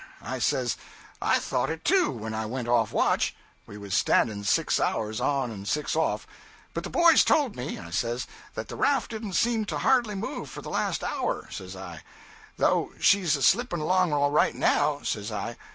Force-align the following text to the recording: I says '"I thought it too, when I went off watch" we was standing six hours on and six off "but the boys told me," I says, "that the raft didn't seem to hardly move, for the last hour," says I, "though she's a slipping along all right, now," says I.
I 0.23 0.39
says 0.39 0.77
'"I 1.21 1.37
thought 1.37 1.69
it 1.69 1.85
too, 1.85 2.09
when 2.09 2.33
I 2.33 2.47
went 2.47 2.67
off 2.67 2.91
watch" 2.91 3.35
we 3.67 3.77
was 3.77 3.93
standing 3.93 4.43
six 4.43 4.79
hours 4.79 5.21
on 5.21 5.51
and 5.51 5.67
six 5.67 5.95
off 5.95 6.25
"but 6.73 6.83
the 6.83 6.89
boys 6.89 7.23
told 7.23 7.55
me," 7.55 7.77
I 7.77 7.91
says, 7.91 8.25
"that 8.55 8.67
the 8.67 8.75
raft 8.75 9.11
didn't 9.11 9.33
seem 9.33 9.63
to 9.65 9.77
hardly 9.77 10.15
move, 10.15 10.49
for 10.49 10.63
the 10.63 10.71
last 10.71 11.03
hour," 11.03 11.47
says 11.51 11.75
I, 11.75 12.01
"though 12.57 12.93
she's 12.99 13.35
a 13.35 13.43
slipping 13.43 13.81
along 13.81 14.11
all 14.11 14.31
right, 14.31 14.55
now," 14.55 15.01
says 15.03 15.31
I. 15.31 15.55